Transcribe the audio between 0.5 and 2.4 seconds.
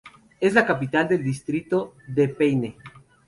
la capital del distrito de